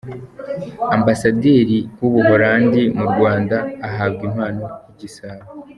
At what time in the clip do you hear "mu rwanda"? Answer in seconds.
2.97-3.57